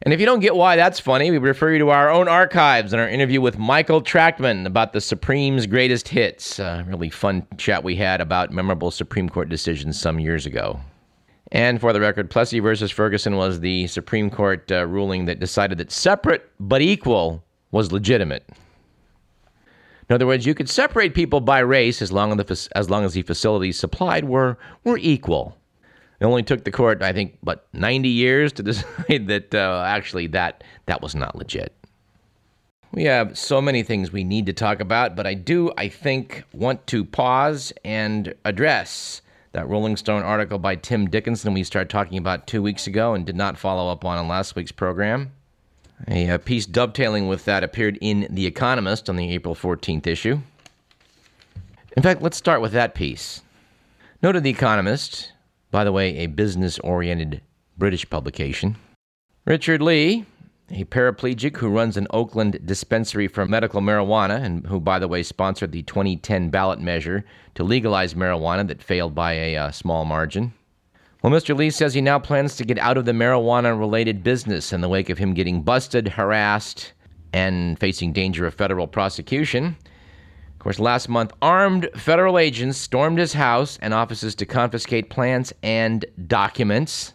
And 0.02 0.12
if 0.12 0.20
you 0.20 0.26
don't 0.26 0.40
get 0.40 0.56
why 0.56 0.76
that's 0.76 1.00
funny, 1.00 1.30
we 1.30 1.38
refer 1.38 1.72
you 1.72 1.78
to 1.80 1.90
our 1.90 2.10
own 2.10 2.28
archives 2.28 2.92
and 2.92 3.00
our 3.00 3.08
interview 3.08 3.40
with 3.40 3.58
Michael 3.58 4.02
Trachtman 4.02 4.66
about 4.66 4.92
the 4.92 5.00
Supreme's 5.00 5.66
greatest 5.66 6.08
hits. 6.08 6.58
Really 6.58 7.10
fun 7.10 7.46
chat 7.56 7.84
we 7.84 7.96
had 7.96 8.20
about 8.20 8.50
memorable 8.50 8.90
Supreme 8.90 9.28
Court 9.28 9.48
decisions 9.48 10.00
some 10.00 10.18
years 10.18 10.46
ago. 10.46 10.80
And 11.52 11.80
for 11.80 11.92
the 11.92 12.00
record, 12.00 12.30
Plessy 12.30 12.58
versus 12.58 12.90
Ferguson 12.90 13.36
was 13.36 13.60
the 13.60 13.86
Supreme 13.86 14.30
Court 14.30 14.70
uh, 14.70 14.86
ruling 14.86 15.26
that 15.26 15.40
decided 15.40 15.78
that 15.78 15.92
separate 15.92 16.50
but 16.58 16.82
equal 16.82 17.44
was 17.70 17.92
legitimate. 17.92 18.48
In 20.08 20.14
other 20.14 20.26
words, 20.26 20.46
you 20.46 20.54
could 20.54 20.68
separate 20.68 21.14
people 21.14 21.40
by 21.40 21.58
race 21.58 22.00
as 22.00 22.12
long 22.12 22.38
as 22.38 22.46
the, 22.46 22.68
as 22.76 22.90
long 22.90 23.04
as 23.04 23.14
the 23.14 23.22
facilities 23.22 23.78
supplied 23.78 24.24
were, 24.24 24.56
were 24.84 24.98
equal. 24.98 25.56
It 26.20 26.24
only 26.24 26.42
took 26.42 26.64
the 26.64 26.70
court, 26.70 27.02
I 27.02 27.12
think, 27.12 27.38
but 27.42 27.66
90 27.72 28.08
years 28.08 28.52
to 28.54 28.62
decide 28.62 29.26
that 29.26 29.54
uh, 29.54 29.84
actually 29.86 30.28
that, 30.28 30.62
that 30.86 31.02
was 31.02 31.14
not 31.14 31.36
legit. 31.36 31.72
We 32.92 33.04
have 33.04 33.36
so 33.36 33.60
many 33.60 33.82
things 33.82 34.12
we 34.12 34.24
need 34.24 34.46
to 34.46 34.52
talk 34.52 34.80
about, 34.80 35.16
but 35.16 35.26
I 35.26 35.34
do, 35.34 35.72
I 35.76 35.88
think, 35.88 36.44
want 36.54 36.86
to 36.86 37.04
pause 37.04 37.72
and 37.84 38.32
address 38.44 39.22
that 39.52 39.68
Rolling 39.68 39.96
Stone 39.96 40.22
article 40.22 40.58
by 40.58 40.76
Tim 40.76 41.08
Dickinson 41.08 41.52
we 41.52 41.64
started 41.64 41.90
talking 41.90 42.16
about 42.16 42.46
two 42.46 42.62
weeks 42.62 42.86
ago 42.86 43.12
and 43.14 43.26
did 43.26 43.36
not 43.36 43.58
follow 43.58 43.90
up 43.90 44.04
on 44.04 44.18
in 44.18 44.28
last 44.28 44.54
week's 44.54 44.72
program. 44.72 45.32
A, 46.08 46.28
a 46.28 46.38
piece 46.38 46.66
dovetailing 46.66 47.28
with 47.28 47.44
that 47.46 47.64
appeared 47.64 47.98
in 48.00 48.26
The 48.30 48.46
Economist 48.46 49.08
on 49.08 49.16
the 49.16 49.32
April 49.32 49.54
14th 49.54 50.06
issue. 50.06 50.40
In 51.96 52.02
fact, 52.02 52.22
let's 52.22 52.36
start 52.36 52.60
with 52.60 52.72
that 52.72 52.94
piece. 52.94 53.42
Noted 54.22 54.42
The 54.42 54.50
Economist, 54.50 55.32
by 55.70 55.84
the 55.84 55.92
way, 55.92 56.18
a 56.18 56.26
business 56.26 56.78
oriented 56.80 57.40
British 57.78 58.08
publication. 58.08 58.76
Richard 59.46 59.80
Lee, 59.80 60.26
a 60.70 60.84
paraplegic 60.84 61.56
who 61.58 61.68
runs 61.68 61.96
an 61.96 62.06
Oakland 62.10 62.58
dispensary 62.66 63.28
for 63.28 63.46
medical 63.46 63.80
marijuana 63.80 64.42
and 64.42 64.66
who, 64.66 64.80
by 64.80 64.98
the 64.98 65.08
way, 65.08 65.22
sponsored 65.22 65.72
the 65.72 65.82
2010 65.82 66.50
ballot 66.50 66.80
measure 66.80 67.24
to 67.54 67.62
legalize 67.62 68.14
marijuana 68.14 68.66
that 68.66 68.82
failed 68.82 69.14
by 69.14 69.34
a 69.34 69.56
uh, 69.56 69.70
small 69.70 70.04
margin. 70.04 70.52
Well, 71.22 71.32
Mr. 71.32 71.56
Lee 71.56 71.70
says 71.70 71.94
he 71.94 72.00
now 72.00 72.18
plans 72.18 72.56
to 72.56 72.64
get 72.64 72.78
out 72.78 72.98
of 72.98 73.04
the 73.04 73.12
marijuana 73.12 73.78
related 73.78 74.22
business 74.22 74.72
in 74.72 74.80
the 74.80 74.88
wake 74.88 75.08
of 75.08 75.18
him 75.18 75.34
getting 75.34 75.62
busted, 75.62 76.08
harassed, 76.08 76.92
and 77.32 77.78
facing 77.80 78.12
danger 78.12 78.46
of 78.46 78.54
federal 78.54 78.86
prosecution. 78.86 79.76
Of 80.52 80.58
course, 80.58 80.78
last 80.78 81.08
month, 81.08 81.32
armed 81.40 81.88
federal 81.96 82.38
agents 82.38 82.78
stormed 82.78 83.18
his 83.18 83.32
house 83.32 83.78
and 83.80 83.94
offices 83.94 84.34
to 84.36 84.46
confiscate 84.46 85.10
plants 85.10 85.52
and 85.62 86.04
documents. 86.26 87.14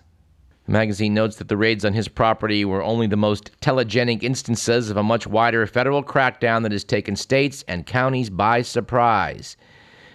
The 0.66 0.74
magazine 0.74 1.14
notes 1.14 1.38
that 1.38 1.48
the 1.48 1.58
raids 1.58 1.86
on 1.86 1.94
his 1.94 2.08
property 2.08 2.66
were 2.66 2.84
only 2.84 3.08
the 3.08 3.18
most 3.18 3.52
telegenic 3.62 4.24
instances 4.24 4.90
of 4.90 4.98
a 4.98 5.04
much 5.04 5.28
wider 5.28 5.66
federal 5.68 6.04
crackdown 6.04 6.64
that 6.64 6.72
has 6.72 6.84
taken 6.84 7.16
states 7.16 7.64
and 7.68 7.86
counties 7.86 8.30
by 8.30 8.62
surprise. 8.62 9.58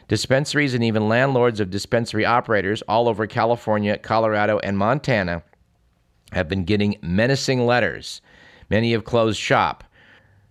Dispensaries 0.09 0.73
and 0.75 0.85
even 0.85 1.09
landlords 1.09 1.59
of 1.59 1.71
dispensary 1.71 2.25
operators 2.25 2.83
all 2.83 3.09
over 3.09 3.27
California, 3.27 3.99
Colorado, 3.99 4.59
and 4.61 4.79
Montana 4.79 5.43
have 6.33 6.49
been 6.49 6.65
getting 6.65 6.97
menacing 7.03 7.67
letters. 7.67 8.21
Many 8.71 8.93
have 8.93 9.05
closed 9.05 9.39
shop. 9.39 9.83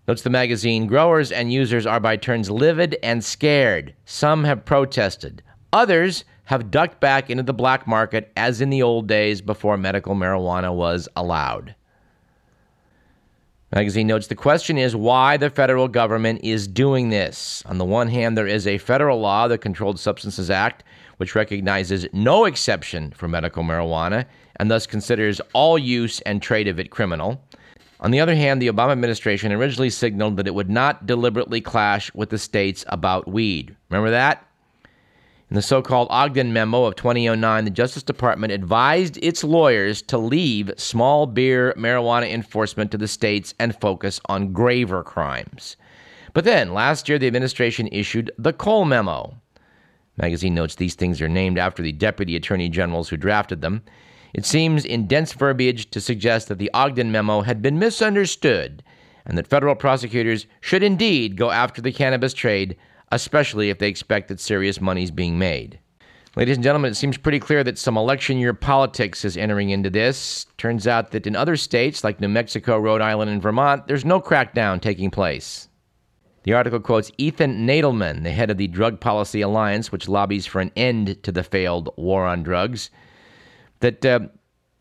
Notes 0.07 0.21
the 0.21 0.29
magazine 0.29 0.87
growers 0.87 1.31
and 1.31 1.53
users 1.53 1.85
are 1.85 1.99
by 1.99 2.17
turns 2.17 2.49
livid 2.49 2.97
and 3.01 3.23
scared. 3.23 3.93
Some 4.05 4.43
have 4.43 4.65
protested. 4.65 5.41
Others 5.71 6.25
have 6.45 6.69
ducked 6.69 6.99
back 6.99 7.29
into 7.29 7.43
the 7.43 7.53
black 7.53 7.87
market 7.87 8.31
as 8.35 8.61
in 8.61 8.69
the 8.69 8.83
old 8.83 9.07
days 9.07 9.41
before 9.41 9.77
medical 9.77 10.15
marijuana 10.15 10.73
was 10.73 11.07
allowed. 11.15 11.75
Magazine 13.73 14.05
notes 14.05 14.27
the 14.27 14.35
question 14.35 14.77
is 14.77 14.95
why 14.95 15.37
the 15.37 15.49
federal 15.49 15.87
government 15.87 16.39
is 16.43 16.67
doing 16.67 17.09
this. 17.09 17.63
On 17.65 17.79
the 17.79 17.85
one 17.85 18.07
hand, 18.07 18.37
there 18.37 18.47
is 18.47 18.67
a 18.67 18.77
federal 18.77 19.19
law, 19.19 19.47
the 19.47 19.57
Controlled 19.57 19.99
Substances 19.99 20.51
Act, 20.51 20.83
which 21.17 21.33
recognizes 21.33 22.05
no 22.13 22.45
exception 22.45 23.11
for 23.11 23.27
medical 23.27 23.63
marijuana 23.63 24.25
and 24.57 24.69
thus 24.69 24.85
considers 24.85 25.41
all 25.53 25.79
use 25.79 26.21
and 26.21 26.41
trade 26.41 26.67
of 26.67 26.79
it 26.79 26.91
criminal. 26.91 27.43
On 28.01 28.11
the 28.11 28.19
other 28.19 28.35
hand, 28.35 28.61
the 28.61 28.69
Obama 28.69 28.91
administration 28.91 29.51
originally 29.51 29.89
signaled 29.89 30.37
that 30.37 30.47
it 30.47 30.53
would 30.53 30.69
not 30.69 31.07
deliberately 31.07 31.59
clash 31.59 32.13
with 32.13 32.29
the 32.29 32.37
states 32.37 32.85
about 32.89 33.27
weed. 33.27 33.75
Remember 33.89 34.11
that? 34.11 34.44
In 35.49 35.55
the 35.55 35.61
so 35.61 35.83
called 35.83 36.07
Ogden 36.09 36.53
Memo 36.53 36.85
of 36.85 36.95
2009, 36.95 37.65
the 37.65 37.69
Justice 37.69 38.01
Department 38.01 38.51
advised 38.51 39.19
its 39.21 39.43
lawyers 39.43 40.01
to 40.03 40.17
leave 40.17 40.71
small 40.75 41.27
beer 41.27 41.71
marijuana 41.77 42.31
enforcement 42.31 42.89
to 42.91 42.97
the 42.97 43.07
states 43.07 43.53
and 43.59 43.79
focus 43.79 44.19
on 44.25 44.53
graver 44.53 45.03
crimes. 45.03 45.77
But 46.33 46.45
then, 46.45 46.73
last 46.73 47.07
year, 47.07 47.19
the 47.19 47.27
administration 47.27 47.87
issued 47.91 48.31
the 48.39 48.53
Cole 48.53 48.85
Memo. 48.85 49.37
Magazine 50.17 50.55
notes 50.55 50.75
these 50.75 50.95
things 50.95 51.21
are 51.21 51.29
named 51.29 51.59
after 51.59 51.83
the 51.83 51.91
deputy 51.91 52.35
attorney 52.35 52.67
generals 52.67 53.09
who 53.09 53.17
drafted 53.17 53.61
them. 53.61 53.83
It 54.33 54.45
seems 54.45 54.83
in 54.83 55.05
dense 55.05 55.33
verbiage 55.33 55.91
to 55.91 56.01
suggest 56.01 56.47
that 56.47 56.57
the 56.57 56.71
Ogden 56.73 57.11
Memo 57.11 57.41
had 57.41 57.61
been 57.61 57.77
misunderstood 57.77 58.83
and 59.27 59.37
that 59.37 59.47
federal 59.47 59.75
prosecutors 59.75 60.47
should 60.59 60.81
indeed 60.81 61.37
go 61.37 61.51
after 61.51 61.81
the 61.81 61.91
cannabis 61.91 62.33
trade 62.33 62.75
especially 63.11 63.69
if 63.69 63.79
they 63.79 63.87
expect 63.87 64.27
that 64.27 64.39
serious 64.39 64.81
money 64.81 65.03
is 65.03 65.11
being 65.11 65.37
made. 65.37 65.79
Ladies 66.35 66.57
and 66.57 66.63
gentlemen, 66.63 66.91
it 66.91 66.95
seems 66.95 67.17
pretty 67.17 67.39
clear 67.39 67.63
that 67.63 67.77
some 67.77 67.95
election 67.95 68.37
year 68.37 68.53
politics 68.53 69.23
is 69.23 69.37
entering 69.37 69.69
into 69.69 69.89
this. 69.89 70.47
Turns 70.57 70.85
out 70.85 71.11
that 71.11 71.25
in 71.25 71.33
other 71.33 71.55
states 71.55 72.03
like 72.03 72.19
New 72.19 72.27
Mexico, 72.27 72.77
Rhode 72.77 73.01
Island, 73.01 73.31
and 73.31 73.41
Vermont, 73.41 73.87
there's 73.87 74.03
no 74.03 74.19
crackdown 74.19 74.81
taking 74.81 75.09
place. 75.09 75.69
The 76.43 76.51
article 76.53 76.81
quotes 76.81 77.09
Ethan 77.17 77.65
Nadelmann, 77.65 78.23
the 78.23 78.31
head 78.31 78.51
of 78.51 78.57
the 78.57 78.67
Drug 78.67 78.99
Policy 78.99 79.39
Alliance, 79.39 79.93
which 79.93 80.09
lobbies 80.09 80.45
for 80.45 80.59
an 80.59 80.71
end 80.75 81.23
to 81.23 81.31
the 81.31 81.41
failed 81.41 81.89
war 81.95 82.25
on 82.25 82.43
drugs, 82.43 82.91
that 83.79 84.05
uh, 84.05 84.19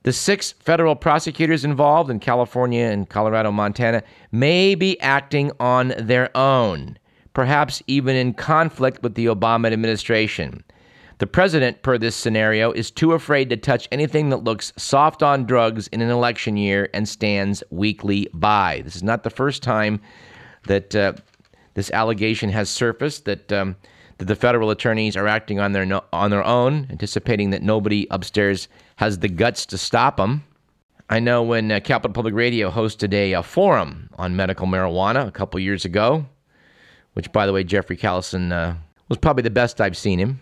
the 0.02 0.12
six 0.12 0.52
federal 0.52 0.96
prosecutors 0.96 1.64
involved 1.64 2.10
in 2.10 2.18
California 2.18 2.84
and 2.84 3.08
Colorado, 3.08 3.52
Montana 3.52 4.02
may 4.32 4.74
be 4.74 5.00
acting 5.00 5.52
on 5.60 5.94
their 5.96 6.36
own 6.36 6.98
perhaps 7.34 7.82
even 7.86 8.16
in 8.16 8.32
conflict 8.32 9.02
with 9.02 9.14
the 9.14 9.26
Obama 9.26 9.72
administration. 9.72 10.64
The 11.18 11.26
president, 11.26 11.82
per 11.82 11.96
this 11.96 12.16
scenario, 12.16 12.72
is 12.72 12.90
too 12.90 13.12
afraid 13.12 13.48
to 13.50 13.56
touch 13.56 13.88
anything 13.92 14.30
that 14.30 14.42
looks 14.42 14.72
soft 14.76 15.22
on 15.22 15.44
drugs 15.44 15.86
in 15.88 16.00
an 16.00 16.10
election 16.10 16.56
year 16.56 16.88
and 16.92 17.08
stands 17.08 17.62
weakly 17.70 18.28
by. 18.34 18.82
This 18.84 18.96
is 18.96 19.02
not 19.02 19.22
the 19.22 19.30
first 19.30 19.62
time 19.62 20.00
that 20.66 20.94
uh, 20.96 21.12
this 21.74 21.90
allegation 21.90 22.50
has 22.50 22.68
surfaced 22.68 23.26
that 23.26 23.52
um, 23.52 23.76
that 24.18 24.26
the 24.26 24.36
federal 24.36 24.70
attorneys 24.70 25.16
are 25.16 25.26
acting 25.26 25.58
on 25.58 25.72
their 25.72 25.84
no- 25.84 26.04
on 26.12 26.30
their 26.30 26.44
own, 26.44 26.86
anticipating 26.90 27.50
that 27.50 27.62
nobody 27.62 28.06
upstairs 28.10 28.68
has 28.96 29.18
the 29.18 29.28
guts 29.28 29.66
to 29.66 29.78
stop 29.78 30.16
them. 30.16 30.44
I 31.10 31.20
know 31.20 31.42
when 31.42 31.70
uh, 31.70 31.80
Capital 31.80 32.12
Public 32.12 32.34
Radio 32.34 32.70
hosted 32.70 33.12
a, 33.12 33.32
a 33.32 33.42
forum 33.42 34.08
on 34.16 34.36
medical 34.36 34.66
marijuana 34.66 35.26
a 35.26 35.32
couple 35.32 35.60
years 35.60 35.84
ago, 35.84 36.26
which, 37.14 37.32
by 37.32 37.46
the 37.46 37.52
way, 37.52 37.64
Jeffrey 37.64 37.96
Callison 37.96 38.52
uh, 38.52 38.74
was 39.08 39.18
probably 39.18 39.42
the 39.42 39.50
best 39.50 39.80
I've 39.80 39.96
seen 39.96 40.18
him. 40.18 40.40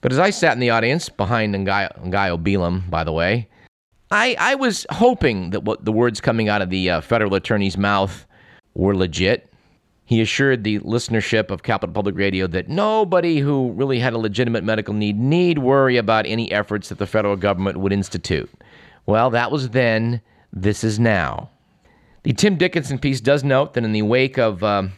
But 0.00 0.12
as 0.12 0.18
I 0.18 0.30
sat 0.30 0.52
in 0.52 0.60
the 0.60 0.70
audience 0.70 1.08
behind 1.08 1.54
Ngaio 1.54 2.42
Bealum, 2.42 2.88
by 2.90 3.04
the 3.04 3.12
way, 3.12 3.48
I, 4.10 4.36
I 4.38 4.54
was 4.56 4.84
hoping 4.90 5.50
that 5.50 5.64
what 5.64 5.84
the 5.84 5.92
words 5.92 6.20
coming 6.20 6.48
out 6.48 6.60
of 6.60 6.70
the 6.70 6.90
uh, 6.90 7.00
federal 7.00 7.34
attorney's 7.34 7.78
mouth 7.78 8.26
were 8.74 8.94
legit. 8.94 9.48
He 10.04 10.20
assured 10.20 10.64
the 10.64 10.80
listenership 10.80 11.50
of 11.50 11.62
Capital 11.62 11.94
Public 11.94 12.16
Radio 12.16 12.46
that 12.48 12.68
nobody 12.68 13.38
who 13.38 13.72
really 13.72 13.98
had 13.98 14.12
a 14.12 14.18
legitimate 14.18 14.64
medical 14.64 14.92
need 14.92 15.18
need 15.18 15.58
worry 15.58 15.96
about 15.96 16.26
any 16.26 16.50
efforts 16.52 16.88
that 16.88 16.98
the 16.98 17.06
federal 17.06 17.36
government 17.36 17.78
would 17.78 17.92
institute. 17.92 18.50
Well, 19.06 19.30
that 19.30 19.50
was 19.50 19.70
then. 19.70 20.20
This 20.52 20.84
is 20.84 20.98
now. 20.98 21.48
The 22.24 22.32
Tim 22.32 22.56
Dickinson 22.56 23.00
piece 23.00 23.20
does 23.20 23.42
note 23.42 23.74
that 23.74 23.82
in 23.82 23.90
the 23.90 24.02
wake 24.02 24.38
of 24.38 24.62
um, 24.62 24.92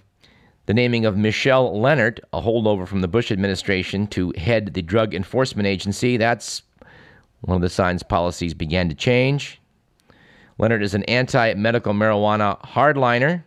the 0.67 0.75
naming 0.75 1.07
of 1.07 1.17
Michele 1.17 1.73
Leonhart, 1.73 2.19
a 2.35 2.43
holdover 2.43 2.87
from 2.87 3.01
the 3.01 3.09
Bush 3.09 3.33
administration, 3.33 4.07
to 4.09 4.35
head 4.37 4.75
the 4.75 4.83
Drug 4.83 5.15
Enforcement 5.15 5.67
Agency, 5.67 6.19
that's 6.19 6.63
one 7.41 7.57
of 7.57 7.63
the 7.63 7.71
signs 7.71 8.03
policies 8.03 8.53
began 8.53 8.91
to 8.91 8.95
change. 8.95 9.59
Leonhart 10.59 10.83
is 10.83 10.93
an 10.93 11.05
anti 11.05 11.55
medical 11.55 11.95
marijuana 11.95 12.61
hardliner, 12.61 13.43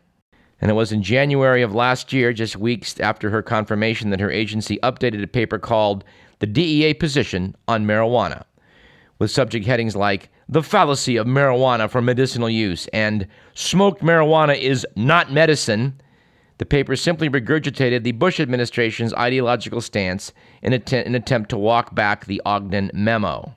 and 0.60 0.72
it 0.72 0.74
was 0.74 0.92
in 0.92 1.04
January 1.04 1.62
of 1.62 1.76
last 1.76 2.12
year, 2.12 2.34
just 2.34 2.56
weeks 2.58 3.00
after 3.00 3.30
her 3.30 3.44
confirmation, 3.44 4.10
that 4.10 4.20
her 4.20 4.32
agency 4.32 4.80
updated 4.82 5.22
a 5.22 5.28
paper 5.28 5.60
called 5.60 6.04
The 6.40 6.48
DEA 6.48 6.96
Position 6.96 7.56
on 7.68 7.86
Marijuana, 7.86 8.44
with 9.20 9.30
subject 9.30 9.68
headings 9.68 9.96
like 9.96 10.30
the 10.50 10.64
fallacy 10.64 11.18
of 11.18 11.28
marijuana 11.28 11.90
for 11.90 12.02
medicinal 12.02 12.50
use 12.50 12.88
and 12.88 13.28
smoked 13.54 14.02
marijuana 14.02 14.58
is 14.60 14.86
not 14.96 15.32
medicine, 15.32 16.00
the 16.58 16.66
paper 16.66 16.96
simply 16.96 17.30
regurgitated 17.30 18.04
the 18.04 18.14
Bush 18.14 18.40
administration's 18.40 19.14
ideological 19.14 19.82
stance 19.82 20.32
in 20.62 20.74
an 20.74 21.16
attempt 21.16 21.50
to 21.50 21.58
walk 21.58 21.94
back 21.94 22.26
the 22.26 22.42
Ogden 22.46 22.90
memo. 22.94 23.56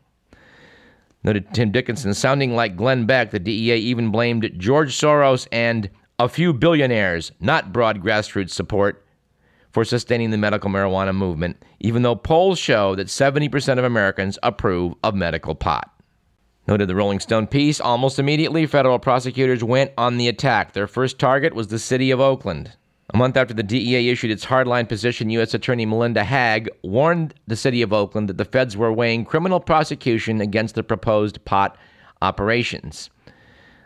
Noted 1.23 1.53
Tim 1.55 1.71
Dickinson, 1.71 2.15
sounding 2.15 2.57
like 2.57 2.77
Glenn 2.77 3.07
Beck, 3.07 3.31
the 3.31 3.39
DEA 3.39 3.77
even 3.77 4.11
blamed 4.11 4.51
George 4.57 4.97
Soros 4.97 5.47
and 5.53 5.91
a 6.19 6.29
few 6.29 6.53
billionaires, 6.53 7.33
not 7.41 7.73
broad 7.73 8.03
grassroots 8.03 8.51
support, 8.51 9.07
for 9.71 9.85
sustaining 9.85 10.31
the 10.31 10.39
medical 10.39 10.71
marijuana 10.71 11.15
movement, 11.15 11.63
even 11.79 12.03
though 12.03 12.17
polls 12.17 12.59
show 12.59 12.95
that 12.97 13.07
70% 13.07 13.79
of 13.79 13.85
Americans 13.85 14.39
approve 14.43 14.95
of 15.05 15.15
medical 15.15 15.55
pot. 15.55 15.91
Noted 16.67 16.89
the 16.89 16.95
Rolling 16.95 17.21
Stone 17.21 17.49
piece, 17.49 17.81
almost 17.81 18.19
immediately, 18.19 18.67
federal 18.67 18.99
prosecutors 18.99 19.65
went 19.65 19.93
on 19.97 20.19
the 20.19 20.29
attack. 20.29 20.73
Their 20.73 20.87
first 20.87 21.19
target 21.19 21.55
was 21.55 21.69
the 21.69 21.79
city 21.79 22.11
of 22.11 22.21
Oakland. 22.21 22.73
A 23.13 23.17
month 23.17 23.37
after 23.37 23.55
the 23.55 23.65
DEA 23.65 24.09
issued 24.09 24.31
its 24.31 24.47
hardline 24.47 24.89
position, 24.89 25.31
U.S. 25.31 25.53
Attorney 25.53 25.85
Melinda 25.85 26.23
Haag 26.23 26.69
warned 26.83 27.35
the 27.47 27.57
city 27.57 27.83
of 27.83 27.93
Oakland 27.93 28.29
that 28.29 28.39
the 28.39 28.45
feds 28.45 28.77
were 28.77 28.93
weighing 28.93 29.25
criminal 29.25 29.59
prosecution 29.59 30.41
against 30.41 30.77
the 30.77 30.85
proposed 30.85 31.45
pot 31.45 31.77
operations. 32.23 33.11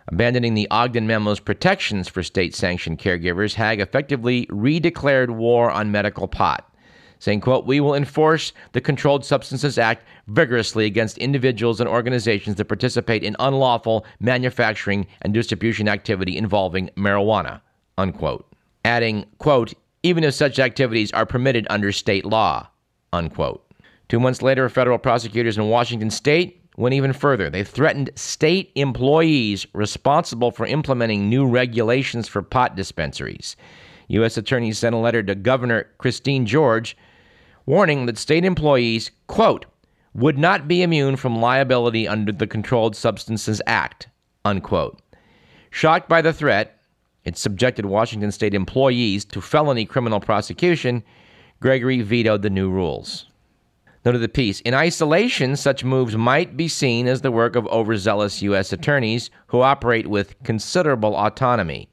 Abandoning 0.09 0.52
the 0.52 0.69
Ogden 0.71 1.07
memo's 1.07 1.40
protections 1.40 2.09
for 2.09 2.23
state 2.23 2.54
sanctioned 2.54 2.99
caregivers, 2.99 3.54
Haag 3.54 3.78
effectively 3.78 4.45
redeclared 4.47 5.31
war 5.31 5.71
on 5.71 5.90
medical 5.90 6.28
pot 6.28 6.71
saying, 7.25 7.40
quote, 7.40 7.64
we 7.64 7.81
will 7.81 7.95
enforce 7.95 8.52
the 8.73 8.83
Controlled 8.83 9.25
Substances 9.25 9.78
Act 9.78 10.04
vigorously 10.26 10.85
against 10.85 11.16
individuals 11.16 11.81
and 11.81 11.88
organizations 11.88 12.57
that 12.57 12.66
participate 12.66 13.25
in 13.25 13.35
unlawful 13.38 14.04
manufacturing 14.21 15.07
and 15.23 15.33
distribution 15.33 15.88
activity 15.88 16.37
involving 16.37 16.90
marijuana, 16.99 17.62
unquote. 17.97 18.47
Adding, 18.85 19.25
quote, 19.38 19.73
even 20.02 20.23
if 20.23 20.35
such 20.35 20.59
activities 20.59 21.12
are 21.12 21.25
permitted 21.25 21.66
under 21.71 21.93
state 21.93 22.26
law, 22.26 22.69
unquote. 23.11 23.64
Two 24.11 24.21
months 24.21 24.43
later, 24.43 24.69
federal 24.69 24.99
prosecutors 24.99 25.57
in 25.57 25.71
Washington 25.71 26.11
state 26.11 26.61
went 26.76 26.93
even 26.95 27.14
further. 27.14 27.49
They 27.49 27.64
threatened 27.64 28.11
state 28.16 28.71
employees 28.75 29.66
responsible 29.73 30.50
for 30.50 30.66
implementing 30.66 31.31
new 31.31 31.47
regulations 31.47 32.28
for 32.28 32.43
pot 32.43 32.76
dispensaries. 32.76 33.57
U.S. 34.09 34.37
attorneys 34.37 34.76
sent 34.76 34.95
a 34.95 34.99
letter 34.99 35.23
to 35.23 35.35
Governor 35.35 35.87
Christine 35.97 36.45
Gregoire 36.45 36.83
warning 37.66 38.06
that 38.06 38.18
state 38.18 38.44
employees, 38.44 39.11
quote, 39.26 39.66
would 40.14 40.38
not 40.38 40.68
be 40.68 40.83
immune 40.83 41.16
from 41.16 41.40
liability 41.40 42.06
under 42.06 42.33
the 42.33 42.47
Controlled 42.47 42.94
Substances 42.94 43.61
Act, 43.66 44.09
unquote. 44.44 45.00
Shocked 45.71 46.09
by 46.09 46.23
the 46.23 46.33
threat, 46.33 46.78
it 47.25 47.37
subjected 47.37 47.87
Washington 47.87 48.30
state 48.30 48.54
employees 48.54 49.25
to 49.26 49.40
felony 49.40 49.85
criminal 49.85 50.21
prosecution. 50.21 51.02
Gregoire 51.61 52.04
vetoed 52.04 52.42
the 52.42 52.50
new 52.50 52.71
rules. 52.71 53.26
Note 54.04 54.16
of 54.16 54.21
the 54.21 54.28
piece 54.28 54.61
In 54.61 54.75
isolation, 54.75 55.56
such 55.56 55.83
moves 55.83 56.16
might 56.16 56.56
be 56.56 56.68
seen 56.68 57.09
as 57.09 57.23
the 57.23 57.33
work 57.33 57.56
of 57.56 57.66
overzealous 57.68 58.42
U.S. 58.42 58.73
attorneys 58.73 59.30
who 59.47 59.62
operate 59.62 60.06
with 60.06 60.40
considerable 60.44 61.16
autonomy. 61.16 61.88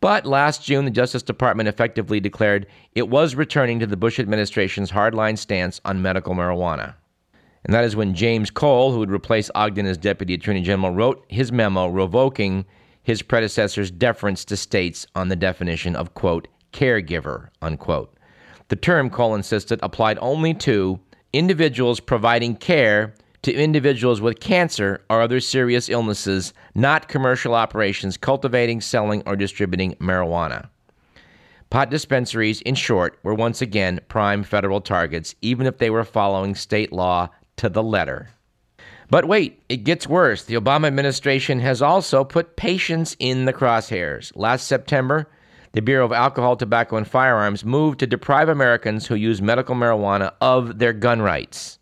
But 0.00 0.24
last 0.24 0.64
June, 0.64 0.86
the 0.86 0.90
Justice 0.90 1.22
Department 1.22 1.68
effectively 1.68 2.20
declared 2.20 2.66
it 2.94 3.08
was 3.08 3.34
returning 3.34 3.78
to 3.80 3.86
the 3.86 3.96
Bush 3.96 4.18
administration's 4.18 4.90
hardline 4.90 5.36
stance 5.36 5.80
on 5.84 6.00
medical 6.00 6.34
marijuana. 6.34 6.94
And 7.64 7.74
that 7.74 7.84
is 7.84 7.94
when 7.94 8.14
James 8.14 8.50
Cole, 8.50 8.92
who 8.92 8.98
would 9.00 9.10
replace 9.10 9.50
Ogden 9.54 9.84
as 9.84 9.98
Deputy 9.98 10.34
Attorney 10.34 10.62
General, 10.62 10.94
wrote 10.94 11.24
his 11.28 11.52
memo 11.52 11.88
revoking 11.88 12.64
his 13.02 13.20
predecessor's 13.20 13.90
deference 13.90 14.44
to 14.46 14.56
states 14.56 15.06
on 15.14 15.28
the 15.28 15.36
definition 15.36 15.94
of, 15.94 16.14
quote, 16.14 16.48
caregiver, 16.72 17.48
unquote. 17.60 18.14
The 18.68 18.76
term, 18.76 19.10
Cole 19.10 19.34
insisted, 19.34 19.80
applied 19.82 20.18
only 20.22 20.54
to 20.54 21.00
individuals 21.32 22.00
providing 22.00 22.56
care 22.56 23.14
to 23.42 23.52
individuals 23.52 24.20
with 24.20 24.40
cancer 24.40 25.02
or 25.08 25.22
other 25.22 25.40
serious 25.40 25.88
illnesses, 25.88 26.52
not 26.74 27.08
commercial 27.08 27.54
operations 27.54 28.16
cultivating, 28.16 28.80
selling, 28.80 29.22
or 29.26 29.36
distributing 29.36 29.94
marijuana. 29.96 30.68
Pot 31.70 31.88
dispensaries, 31.88 32.60
in 32.62 32.74
short, 32.74 33.18
were 33.22 33.34
once 33.34 33.62
again 33.62 34.00
prime 34.08 34.42
federal 34.42 34.80
targets, 34.80 35.34
even 35.40 35.66
if 35.66 35.78
they 35.78 35.90
were 35.90 36.04
following 36.04 36.54
state 36.54 36.92
law 36.92 37.28
to 37.56 37.68
the 37.68 37.82
letter. 37.82 38.28
But 39.08 39.24
wait, 39.24 39.60
it 39.68 39.78
gets 39.78 40.06
worse. 40.06 40.44
The 40.44 40.54
Obama 40.54 40.86
administration 40.86 41.58
has 41.60 41.82
also 41.82 42.22
put 42.22 42.56
patients 42.56 43.16
in 43.18 43.44
the 43.44 43.52
crosshairs. 43.52 44.30
Last 44.36 44.68
September, 44.68 45.28
the 45.72 45.82
Bureau 45.82 46.04
of 46.04 46.12
Alcohol, 46.12 46.56
Tobacco, 46.56 46.96
and 46.96 47.06
Firearms 47.06 47.64
moved 47.64 47.98
to 48.00 48.06
deprive 48.06 48.48
Americans 48.48 49.06
who 49.06 49.16
use 49.16 49.42
medical 49.42 49.74
marijuana 49.74 50.32
of 50.40 50.78
their 50.78 50.92
gun 50.92 51.22
rights. 51.22 51.79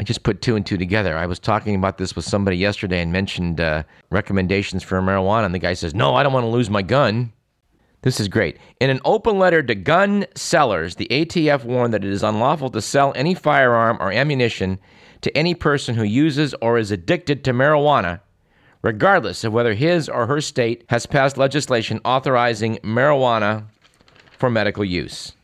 I 0.00 0.02
just 0.02 0.22
put 0.22 0.40
two 0.40 0.56
and 0.56 0.64
two 0.64 0.78
together. 0.78 1.14
I 1.18 1.26
was 1.26 1.38
talking 1.38 1.74
about 1.74 1.98
this 1.98 2.16
with 2.16 2.24
somebody 2.24 2.56
yesterday 2.56 3.02
and 3.02 3.12
mentioned 3.12 3.60
uh, 3.60 3.82
recommendations 4.08 4.82
for 4.82 4.98
marijuana, 5.02 5.44
and 5.44 5.54
the 5.54 5.58
guy 5.58 5.74
says, 5.74 5.94
No, 5.94 6.14
I 6.14 6.22
don't 6.22 6.32
want 6.32 6.44
to 6.44 6.48
lose 6.48 6.70
my 6.70 6.80
gun. 6.80 7.34
This 8.00 8.18
is 8.18 8.26
great. 8.26 8.56
In 8.80 8.88
an 8.88 9.00
open 9.04 9.38
letter 9.38 9.62
to 9.62 9.74
gun 9.74 10.24
sellers, 10.34 10.94
the 10.94 11.06
ATF 11.10 11.64
warned 11.64 11.92
that 11.92 12.02
it 12.02 12.10
is 12.10 12.22
unlawful 12.22 12.70
to 12.70 12.80
sell 12.80 13.12
any 13.14 13.34
firearm 13.34 13.98
or 14.00 14.10
ammunition 14.10 14.78
to 15.20 15.36
any 15.36 15.54
person 15.54 15.94
who 15.94 16.04
uses 16.04 16.54
or 16.62 16.78
is 16.78 16.90
addicted 16.90 17.44
to 17.44 17.52
marijuana 17.52 18.20
regardless 18.80 19.44
of 19.44 19.52
whether 19.52 19.74
his 19.74 20.08
or 20.08 20.26
her 20.26 20.40
state 20.40 20.82
has 20.88 21.04
passed 21.04 21.36
legislation 21.36 22.00
authorizing 22.06 22.78
marijuana 22.78 23.64
for 24.38 24.48
medical 24.48 24.82
use. 24.82 25.34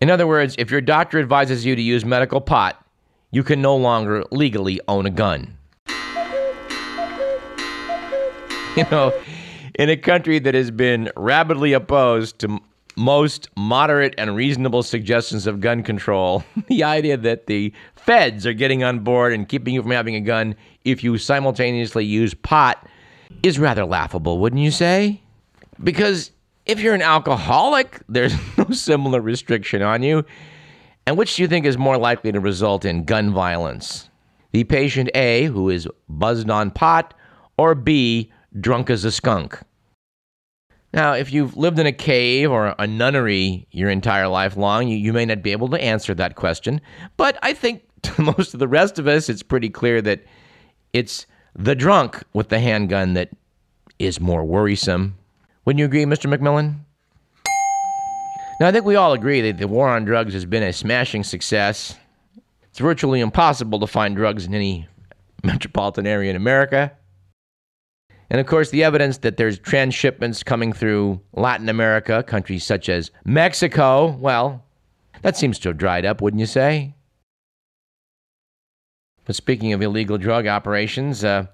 In 0.00 0.08
other 0.08 0.26
words, 0.26 0.54
if 0.56 0.70
your 0.70 0.80
doctor 0.80 1.18
advises 1.18 1.66
you 1.66 1.76
to 1.76 1.82
use 1.82 2.06
medical 2.06 2.40
pot, 2.40 2.82
you 3.30 3.42
can 3.42 3.62
no 3.62 3.76
longer 3.76 4.24
legally 4.30 4.80
own 4.88 5.06
a 5.06 5.10
gun. 5.10 5.56
You 8.76 8.84
know, 8.88 9.12
in 9.74 9.90
a 9.90 9.96
country 9.96 10.38
that 10.38 10.54
has 10.54 10.70
been 10.70 11.10
rabidly 11.16 11.72
opposed 11.72 12.38
to 12.38 12.60
most 12.96 13.48
moderate 13.56 14.14
and 14.16 14.36
reasonable 14.36 14.84
suggestions 14.84 15.48
of 15.48 15.58
gun 15.58 15.82
control, 15.82 16.44
the 16.68 16.84
idea 16.84 17.16
that 17.16 17.46
the 17.46 17.74
feds 17.96 18.46
are 18.46 18.52
getting 18.52 18.84
on 18.84 19.00
board 19.00 19.32
and 19.32 19.48
keeping 19.48 19.74
you 19.74 19.82
from 19.82 19.90
having 19.90 20.14
a 20.14 20.20
gun 20.20 20.54
if 20.84 21.02
you 21.02 21.18
simultaneously 21.18 22.04
use 22.04 22.32
pot 22.32 22.86
is 23.42 23.58
rather 23.58 23.84
laughable, 23.84 24.38
wouldn't 24.38 24.62
you 24.62 24.70
say? 24.70 25.20
Because 25.82 26.30
if 26.66 26.80
you're 26.80 26.94
an 26.94 27.02
alcoholic, 27.02 28.00
there's 28.08 28.34
no 28.56 28.70
similar 28.70 29.20
restriction 29.20 29.82
on 29.82 30.04
you. 30.04 30.24
And 31.10 31.18
which 31.18 31.34
do 31.34 31.42
you 31.42 31.48
think 31.48 31.66
is 31.66 31.76
more 31.76 31.98
likely 31.98 32.30
to 32.30 32.38
result 32.38 32.84
in 32.84 33.02
gun 33.02 33.32
violence? 33.32 34.08
The 34.52 34.62
patient 34.62 35.10
A, 35.12 35.46
who 35.46 35.68
is 35.68 35.88
buzzed 36.08 36.48
on 36.48 36.70
pot, 36.70 37.14
or 37.58 37.74
B, 37.74 38.30
drunk 38.60 38.90
as 38.90 39.04
a 39.04 39.10
skunk? 39.10 39.58
Now, 40.94 41.14
if 41.14 41.32
you've 41.32 41.56
lived 41.56 41.80
in 41.80 41.86
a 41.86 41.92
cave 41.92 42.52
or 42.52 42.76
a 42.78 42.86
nunnery 42.86 43.66
your 43.72 43.90
entire 43.90 44.28
life 44.28 44.56
long, 44.56 44.86
you, 44.86 44.96
you 44.96 45.12
may 45.12 45.24
not 45.24 45.42
be 45.42 45.50
able 45.50 45.68
to 45.70 45.82
answer 45.82 46.14
that 46.14 46.36
question. 46.36 46.80
But 47.16 47.36
I 47.42 47.54
think 47.54 47.82
to 48.02 48.22
most 48.22 48.54
of 48.54 48.60
the 48.60 48.68
rest 48.68 49.00
of 49.00 49.08
us, 49.08 49.28
it's 49.28 49.42
pretty 49.42 49.68
clear 49.68 50.00
that 50.02 50.22
it's 50.92 51.26
the 51.56 51.74
drunk 51.74 52.22
with 52.34 52.50
the 52.50 52.60
handgun 52.60 53.14
that 53.14 53.30
is 53.98 54.20
more 54.20 54.44
worrisome. 54.44 55.18
Wouldn't 55.64 55.80
you 55.80 55.86
agree, 55.86 56.04
Mr. 56.04 56.32
McMillan? 56.32 56.84
Now, 58.60 58.68
I 58.68 58.72
think 58.72 58.84
we 58.84 58.96
all 58.96 59.14
agree 59.14 59.40
that 59.40 59.56
the 59.56 59.66
war 59.66 59.88
on 59.88 60.04
drugs 60.04 60.34
has 60.34 60.44
been 60.44 60.62
a 60.62 60.72
smashing 60.74 61.24
success. 61.24 61.96
It's 62.68 62.78
virtually 62.78 63.20
impossible 63.20 63.80
to 63.80 63.86
find 63.86 64.14
drugs 64.14 64.44
in 64.44 64.52
any 64.52 64.86
metropolitan 65.42 66.06
area 66.06 66.28
in 66.28 66.36
America. 66.36 66.92
And 68.28 68.38
of 68.38 68.46
course, 68.46 68.68
the 68.68 68.84
evidence 68.84 69.16
that 69.18 69.38
there's 69.38 69.58
transshipments 69.58 70.44
coming 70.44 70.74
through 70.74 71.20
Latin 71.32 71.70
America, 71.70 72.22
countries 72.22 72.62
such 72.62 72.90
as 72.90 73.10
Mexico, 73.24 74.12
well, 74.20 74.62
that 75.22 75.38
seems 75.38 75.58
to 75.60 75.70
have 75.70 75.78
dried 75.78 76.04
up, 76.04 76.20
wouldn't 76.20 76.40
you 76.40 76.46
say? 76.46 76.94
But 79.24 79.36
speaking 79.36 79.72
of 79.72 79.80
illegal 79.80 80.18
drug 80.18 80.46
operations, 80.46 81.24
uh, 81.24 81.46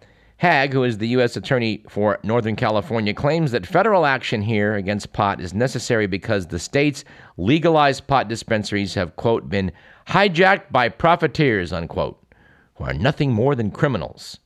Haag, 0.42 0.75
who 0.75 0.85
is 0.85 0.99
the 0.99 1.09
U.S. 1.09 1.35
Attorney 1.37 1.83
for 1.88 2.18
Northern 2.22 2.57
California, 2.57 3.14
claims 3.14 3.53
that 3.53 3.66
federal 3.66 4.05
action 4.05 4.42
here 4.42 4.75
against 4.75 5.14
pot 5.14 5.40
is 5.40 5.55
necessary 5.55 6.07
because 6.07 6.46
the 6.46 6.59
state's 6.59 7.05
legalized 7.38 8.07
pot 8.07 8.29
dispensaries 8.29 8.92
have, 8.94 9.16
quote, 9.16 9.49
been 9.49 9.72
hijacked 10.09 10.70
by 10.70 10.90
profiteers, 10.90 11.72
unquote, 11.72 12.22
who 12.75 12.85
are 12.85 12.92
nothing 12.92 13.33
more 13.33 13.55
than 13.55 13.70
criminals. 13.70 14.38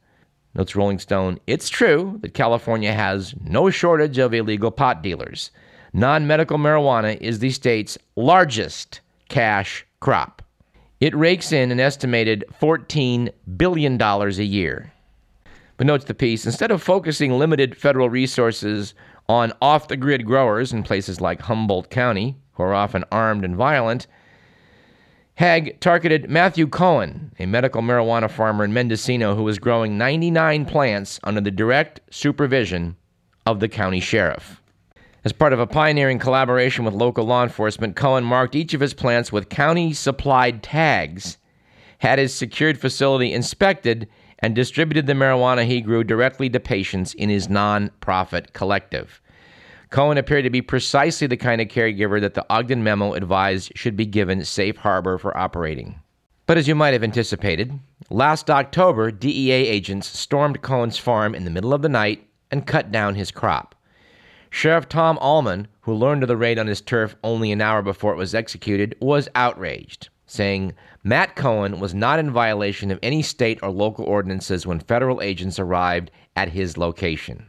Notes 0.55 0.77
Rolling 0.77 1.01
Stone, 1.01 1.41
it's 1.49 1.69
true 1.69 2.19
that 2.23 2.35
California 2.35 2.93
has 2.93 3.35
no 3.43 3.69
shortage 3.69 4.19
of 4.19 4.33
illegal 4.33 4.71
pot 4.71 5.03
dealers. 5.03 5.51
Non 5.93 6.25
medical 6.25 6.57
marijuana 6.57 7.21
is 7.21 7.41
the 7.41 7.51
state's 7.51 7.99
largest 8.15 9.01
cash 9.29 9.85
crop. 9.99 10.41
It 11.01 11.17
rakes 11.17 11.51
in 11.51 11.73
an 11.73 11.81
estimated 11.81 12.45
$14 12.61 13.31
billion 13.57 14.01
a 14.01 14.29
year. 14.43 14.93
But 15.81 15.87
notes 15.87 16.05
the 16.05 16.13
piece 16.13 16.45
instead 16.45 16.71
of 16.71 16.83
focusing 16.83 17.39
limited 17.39 17.75
federal 17.75 18.11
resources 18.11 18.93
on 19.31 19.55
off 19.63 19.89
the 19.89 19.97
grid 19.97 20.27
growers 20.27 20.75
in 20.75 20.83
places 20.83 21.23
like 21.23 21.41
Humboldt 21.41 21.89
County, 21.89 22.37
who 22.53 22.65
are 22.65 22.75
often 22.75 23.03
armed 23.11 23.47
and 23.47 23.57
violent, 23.57 24.07
Haag 25.39 25.81
targeted 25.81 26.29
Matthew 26.29 26.67
Cohen, 26.67 27.33
a 27.39 27.47
medical 27.47 27.81
marijuana 27.81 28.31
farmer 28.31 28.63
in 28.63 28.75
Mendocino 28.75 29.35
who 29.35 29.43
was 29.43 29.59
growing 29.59 29.97
99 29.97 30.67
plants 30.67 31.19
under 31.25 31.41
the 31.41 31.51
direct 31.51 32.01
supervision 32.11 32.95
of 33.47 33.61
the 33.61 33.69
county 33.69 34.01
sheriff. 34.01 34.61
As 35.25 35.33
part 35.33 35.55
of 35.55 35.61
a 35.61 35.67
pioneering 35.67 36.19
collaboration 36.19 36.85
with 36.85 36.93
local 36.93 37.25
law 37.25 37.43
enforcement, 37.43 37.97
Cohen 37.97 38.25
marked 38.25 38.55
each 38.55 38.75
of 38.75 38.83
his 38.83 38.93
plants 38.93 39.33
with 39.33 39.49
county 39.49 39.95
supplied 39.95 40.63
tags, 40.63 41.39
had 42.01 42.19
his 42.19 42.35
secured 42.35 42.79
facility 42.79 43.33
inspected, 43.33 44.11
and 44.43 44.55
distributed 44.55 45.07
the 45.07 45.13
marijuana 45.13 45.67
he 45.67 45.81
grew 45.81 46.05
directly 46.05 46.49
to 46.51 46.61
patients 46.61 47.15
in 47.15 47.29
his 47.29 47.49
non-profit 47.49 48.53
collective. 48.53 49.21
Cohen 49.91 50.19
appeared 50.19 50.45
to 50.45 50.51
be 50.51 50.63
precisely 50.63 51.27
the 51.27 51.37
kind 51.37 51.61
of 51.61 51.69
caregiver 51.69 52.21
that 52.21 52.35
the 52.35 52.47
Ogden 52.49 52.85
memo 52.85 53.15
advised 53.15 53.73
should 53.75 53.97
be 53.97 54.07
given 54.07 54.45
safe 54.45 54.77
harbor 54.77 55.19
for 55.19 55.37
operating. 55.37 56.01
But 56.47 56.59
as 56.59 56.69
you 56.69 56.75
might 56.75 56.95
have 56.95 57.05
anticipated, 57.05 57.79
last 58.09 58.51
October, 58.51 59.11
DEA 59.11 59.53
agents 59.53 60.07
stormed 60.07 60.63
Cohen's 60.63 60.99
farm 60.99 61.35
in 61.35 61.45
the 61.45 61.51
middle 61.51 61.75
of 61.75 61.83
the 61.83 61.89
night 61.89 62.27
and 62.51 62.67
cut 62.67 62.91
down 62.91 63.15
his 63.15 63.31
crop. 63.31 63.75
Sheriff 64.51 64.89
Tom 64.89 65.17
Allman, 65.19 65.69
who 65.83 65.95
learned 65.95 66.25
of 66.25 66.29
the 66.29 66.37
raid 66.37 66.59
on 66.59 66.67
his 66.67 66.81
turf 66.81 67.15
only 67.23 67.53
an 67.53 67.61
hour 67.61 67.83
before 67.83 68.13
it 68.13 68.17
was 68.19 68.35
executed, 68.35 68.97
was 69.01 69.29
outraged, 69.35 70.09
saying 70.31 70.75
Matt 71.03 71.35
Cohen 71.35 71.81
was 71.81 71.95
not 71.95 72.19
in 72.19 72.31
violation 72.31 72.91
of 72.91 72.99
any 73.03 73.23
state 73.23 73.59
or 73.63 73.71
local 73.71 74.05
ordinances 74.05 74.67
when 74.67 74.79
federal 74.79 75.21
agents 75.21 75.59
arrived 75.59 76.11
at 76.37 76.51
his 76.51 76.77
location. 76.77 77.47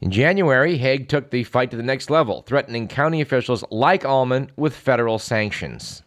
In 0.00 0.10
January, 0.10 0.78
Haag 0.78 1.08
took 1.08 1.30
the 1.30 1.44
fight 1.44 1.70
to 1.72 1.76
the 1.76 1.82
next 1.82 2.08
level, 2.08 2.42
threatening 2.42 2.88
county 2.88 3.20
officials 3.20 3.64
like 3.70 4.04
Allman 4.04 4.50
with 4.56 4.74
federal 4.74 5.18
sanctions. 5.18 6.02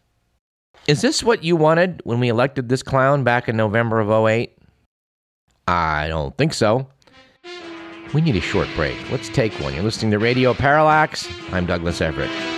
Is 0.88 1.02
this 1.02 1.24
what 1.24 1.44
you 1.44 1.56
wanted 1.56 2.02
when 2.04 2.20
we 2.20 2.30
elected 2.30 2.70
this 2.70 2.84
clown 2.84 3.24
back 3.24 3.48
in 3.48 3.56
November 3.56 4.00
of 4.00 4.10
08? 4.10 4.58
I 5.68 6.08
don't 6.08 6.36
think 6.38 6.54
so. 6.54 6.88
We 8.14 8.22
need 8.22 8.36
a 8.36 8.42
short 8.42 8.68
break. 8.76 8.98
Let's 9.12 9.30
take 9.30 9.54
one. 9.60 9.74
You're 9.74 9.84
listening 9.84 10.12
to 10.12 10.20
Radio 10.20 10.54
Parallax. 10.54 11.28
I'm 11.52 11.66
Douglas 11.66 12.02
Everett. 12.02 12.53